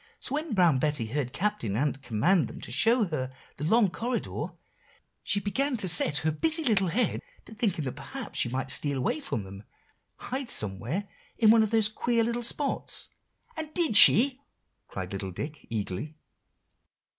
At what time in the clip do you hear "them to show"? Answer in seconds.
2.47-3.03